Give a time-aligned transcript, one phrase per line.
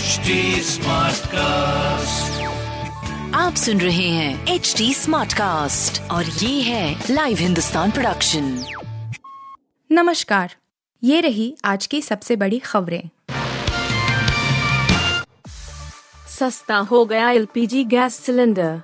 [0.00, 0.30] HD
[1.26, 2.42] cast
[3.34, 8.64] आप सुन रहे हैं एच डी स्मार्ट कास्ट और ये है लाइव हिंदुस्तान प्रोडक्शन
[9.92, 10.56] नमस्कार।
[11.04, 13.02] ये रही आज की सबसे बड़ी खबरें।
[16.28, 18.82] सस्ता हो गया एलपीजी गैस सिलेंडर।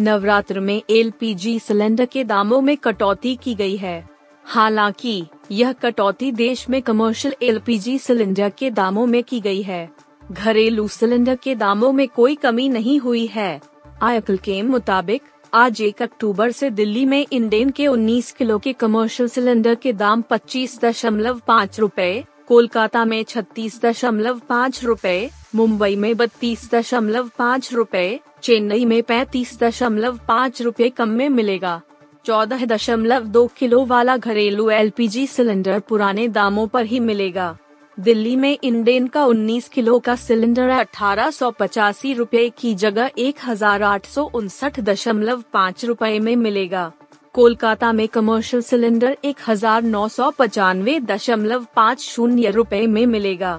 [0.00, 4.08] नवरात्र में एलपीजी सिलेंडर के दामों में कटौती की गई है।
[4.44, 10.88] हालाँकि यह कटौती देश में कमर्शियल एलपीजी सिलेंडर के दामों में की गई है। घरेलू
[10.88, 13.60] सिलेंडर के दामों में कोई कमी नहीं हुई है।
[14.02, 15.22] आयकल के मुताबिक,
[15.54, 20.22] आज एक अक्टूबर से दिल्ली में इंडेन के 19 किलो के कमर्शियल सिलेंडर के दाम
[20.22, 27.72] पच्चीस दशमलव पाँच रूपए, कोलकाता में छत्तीस दशमलव पाँच रूपए, मुंबई में बत्तीस दशमलव पाँच
[27.72, 31.80] रूपए, चेन्नई में पैंतीस दशमलव पाँच रूपए कम में मिलेगा।
[32.24, 37.56] चौदह दशमलव दो किलो वाला घरेलू एलपीजी सिलेंडर पुराने दामों पर ही मिलेगा।
[37.98, 43.36] दिल्ली में इंडेन का 19 किलो का सिलेंडर अठारह सौ पचासी रूपए की जगह एक
[43.44, 46.90] हज़ार आठ सौ उनसठ दशमलव पाँच रूपए में मिलेगा।
[47.34, 53.54] कोलकाता में कमर्शियल सिलेंडर एक हज़ार नौ सौ पचानवे दशमलव पाँच शून्य रूपए में मिलेगा।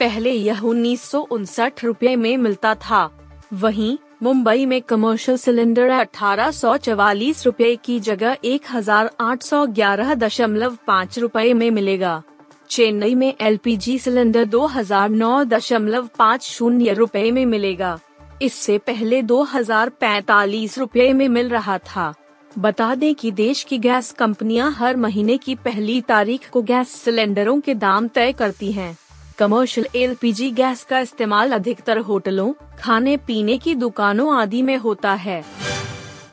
[0.00, 3.10] पहले यह उन्नीस सौ उनसठ रूपए में मिलता था।
[3.54, 9.66] वहीं, मुंबई में कमर्शियल सिलेंडर अठारह सौ चवालीस रूपए की जगह एक हज़ार आठ सौ
[9.68, 12.22] ग्यारह दशमलव पाँच रूपए में मिलेगा।
[12.70, 17.98] चेन्नई में एलपीजी सिलेंडर दो हज़ार नौ दशमलव पाँच शून्य रूपए में मिलेगा।
[18.42, 22.12] इससे पहले दो हज़ार पैतालीस रूपए में मिल रहा था।
[22.58, 27.58] बता दें कि देश की गैस कंपनियाँ हर महीने की पहली तारीख को गैस सिलेंडरों
[27.60, 28.96] के दाम तय करती हैं।
[29.38, 35.42] कमर्शियल एलपीजी गैस का इस्तेमाल अधिकतर होटलों, खाने पीने की दुकानों आदि में होता है।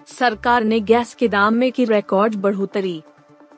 [0.10, 3.02] सरकार ने गैस के दाम में की रिकॉर्ड बढ़ोतरी।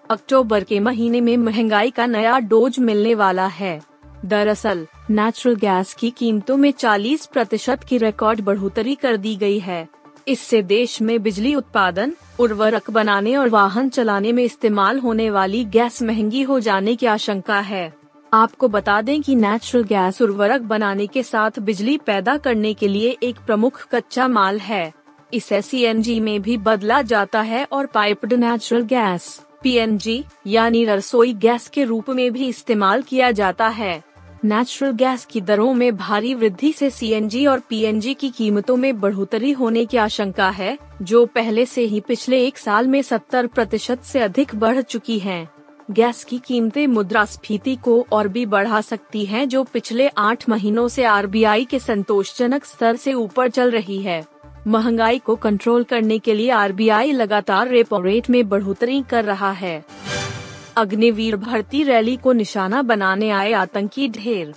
[0.09, 3.81] अक्टूबर के महीने में महँगाई का नया डोज मिलने वाला है।
[4.25, 9.87] दरअसल नेचुरल गैस की कीमतों में 40 प्रतिशत की रिकॉर्ड बढ़ोतरी कर दी गई है।
[10.27, 16.01] इससे देश में बिजली उत्पादन, उर्वरक बनाने और वाहन चलाने में इस्तेमाल होने वाली गैस
[16.01, 17.93] महँगी हो जाने की आशंका है।
[18.33, 23.15] आपको बता दें कि नेचुरल गैस उर्वरक बनाने के साथ बिजली पैदा करने के लिए
[23.23, 24.91] एक प्रमुख कच्चा माल है।
[25.33, 29.29] इसे सीएनजी में भी बदला जाता है और पाइप्ड नेचुरल गैस
[29.63, 34.03] पीएनजी यानी रसोई गैस के रूप में भी इस्तेमाल किया जाता है
[34.45, 39.51] नेचुरल गैस की दरों में भारी वृद्धि से सीएनजी और पीएनजी की कीमतों में बढ़ोतरी
[39.51, 44.19] होने की आशंका है, जो पहले से ही पिछले एक साल में 70 प्रतिशत से
[44.19, 45.49] अधिक बढ़ चुकी हैं।
[45.91, 51.03] गैस की कीमतें मुद्रास्फीति को और भी बढ़ा सकती हैं, जो पिछले आठ महीनों से
[51.03, 54.25] आरबीआई के संतोषजनक स्तर से ऊपर चल रही है
[54.67, 59.83] महँगाई को कंट्रोल करने के लिए आरबीआई लगातार रेपो रेट में बढ़ोतरी कर रहा है।
[60.77, 64.53] अग्निवीर भर्ती रैली को निशाना बनाने आए आतंकी ढेर।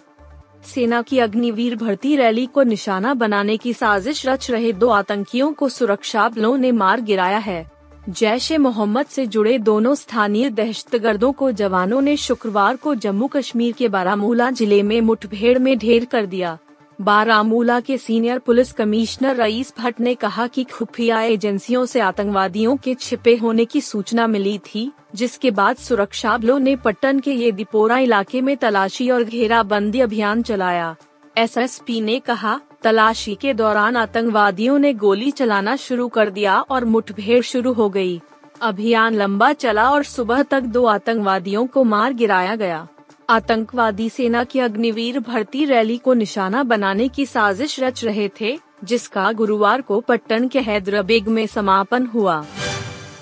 [0.64, 5.68] सेना की अग्निवीर भर्ती रैली को निशाना बनाने की साजिश रच रहे दो आतंकियों को
[5.68, 7.70] सुरक्षा बलों ने मार गिराया है।
[8.08, 13.72] जैश ए मोहम्मद से जुड़े दोनों स्थानीय दहशतगर्दों को जवानों ने शुक्रवार को जम्मू कश्मीर
[13.72, 16.58] के बारामूला ज़िले में मुठभेड़ में ढेर कर दिया।
[17.02, 22.94] बारामूला के senior police commissioner Rais Bhat ने कहा कि खुफिया एजेंसियों से आतंकवादियों के
[22.94, 27.98] छिपे होने की सूचना मिली थी, जिसके बाद सुरक्षा बलों ने पट्टन के ये दिपोरा
[27.98, 30.94] इलाके में तलाशी और घेराबंदी अभियान चलाया
[31.36, 37.42] एसएसपी ने कहा, तलाशी के दौरान आतंकवादियों ने गोली चलाना शुरू कर दिया और मुठभेड़
[37.42, 38.20] शुरू हो गई।
[38.62, 42.86] अभियान लंबा चला और सुबह तक दो आतंकवादियों को मार गिराया गया
[43.32, 49.30] आतंकवादी सेना की अग्निवीर भर्ती रैली को निशाना बनाने की साजिश रच रहे थे, जिसका
[49.32, 52.44] गुरुवार को पट्टन के हैदराबेग में समापन हुआ।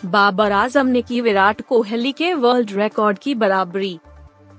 [0.04, 3.98] बाबर आज़म ने की विराट कोहली के वर्ल्ड रिकॉर्ड की बराबरी।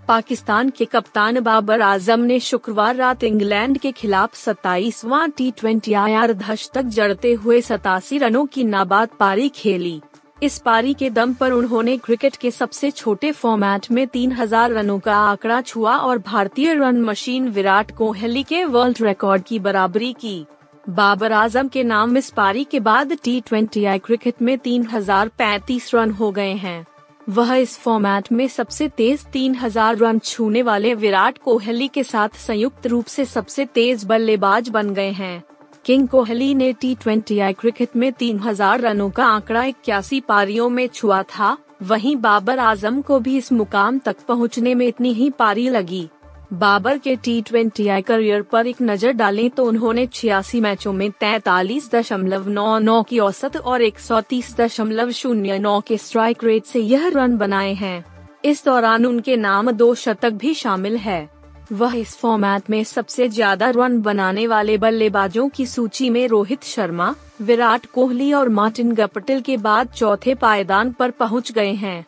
[0.08, 6.34] पाकिस्तान के कप्तान बाबर आज़म ने शुक्रवार रात इंग्लैंड के खिलाफ सत्ताईसवां टी ट्वेंटी आर
[6.74, 10.02] तक जड़ते हुए सतासी रनों की नाबाद पारी खेली।
[10.42, 15.16] इस पारी के दम पर उन्होंने क्रिकेट के सबसे छोटे फॉर्मेट में 3000 रनों का
[15.16, 20.46] आंकड़ा छुआ और भारतीय रन मशीन विराट कोहली के वर्ल्ड रिकॉर्ड की बराबरी की।
[20.90, 25.28] बाबर आज़म के नाम इस पारी के बाद टी ट्वेंटी आई क्रिकेट में तीन हज़ार
[25.38, 26.86] पैंतीस रन हो गए हैं।
[27.30, 32.88] वह इस फॉर्मेट में सबसे तेज 3000 रन छूने वाले विराट कोहली के साथ संयुक्त
[32.88, 35.44] रूप से सबसे तेज बल्लेबाज बन गए हैं।
[35.86, 41.22] किंग कोहली ने टी ट्वेंटी क्रिकेट में 3000 रनों का आंकड़ा इक्यासी पारियों में छुआ
[41.24, 46.08] था। वहीं बाबर आज़म को भी इस मुकाम तक पहुँचने में इतनी ही पारी लगी।
[46.54, 51.90] बाबर के टी ट्वेंटी करियर पर एक नज़र डालें तो उन्होंने छियासी मैचों में तैतालीस
[51.92, 56.66] दशमलव नौ नौ की औसत और एक सौ तीस दशमलव शून्य नौ के स्ट्राइक रेट
[56.66, 58.04] से यह रन बनाए हैं।
[58.46, 61.30] इस दौरान उनके नाम दो शतक भी शामिल है।
[61.72, 67.14] वह इस फॉर्मेट में सबसे ज़्यादा रन बनाने वाले बल्लेबाजों की सूची में रोहित शर्मा,
[67.42, 72.06] विराट कोहली और मार्टिन गपटिल के बाद चौथे पायदान पर पहुँच गए हैं।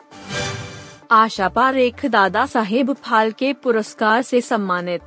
[1.10, 5.02] आशा पारेख, दादा साहेब फाल्के पुरस्कार से सम्मानित।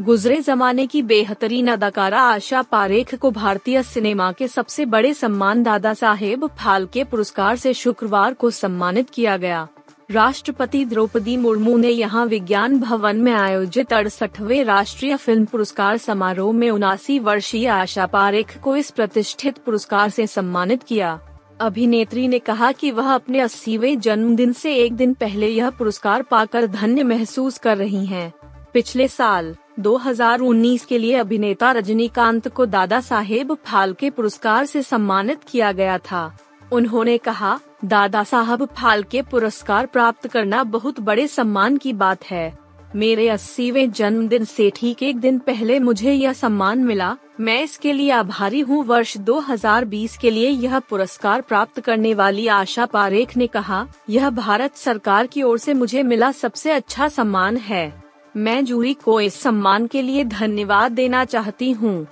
[0.00, 5.94] गुजरे जमाने की बेहतरीन अदाकारा आशा पारेख को भारतीय सिनेमा के सबसे बड़े सम्मान दादा
[5.94, 9.66] साहेब फाल्के पुरस्कार से शुक्रवार को सम्मानित किया गया।
[10.10, 16.68] राष्ट्रपति द्रौपदी मुर्मू ने यहाँ विज्ञान भवन में आयोजित अड़सठवे राष्ट्रीय फ़िल्म पुरस्कार समारोह में
[16.70, 21.18] उनासी वर्षीय आशा पारेख को इस प्रतिष्ठित पुरस्कार से सम्मानित किया
[21.60, 26.66] अभिनेत्री ने कहा कि वह अपने अस्सीवे जन्मदिन से एक दिन पहले यह पुरस्कार पाकर
[26.66, 28.32] धन्य महसूस कर रही हैं।
[28.74, 35.72] पिछले साल 2019 के लिए अभिनेता रजनीकांत को दादा साहेब फाल्के पुरस्कार से सम्मानित किया
[35.72, 36.32] गया था
[36.72, 42.58] उन्होंने कहा दादा साहब फाल्के पुरस्कार प्राप्त करना बहुत बड़े सम्मान की बात है।
[42.96, 48.10] मेरे अस्सीवे जन्मदिन से ठीक एक दिन पहले मुझे यह सम्मान मिला। मैं इसके लिए
[48.10, 53.86] आभारी हूँ। वर्ष 2020 के लिए यह पुरस्कार प्राप्त करने वाली आशा पारेख ने कहा,
[54.10, 58.02] यह भारत सरकार की ओर से मुझे मिला सबसे अच्छा सम्मान है।
[58.36, 62.06] मैं जूरी को इस सम्मान के लिए धन्यवाद देना चाहती हूँ।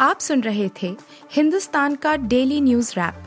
[0.00, 0.96] आप सुन रहे थे
[1.32, 3.26] हिंदुस्तान का डेली न्यूज़ रैप।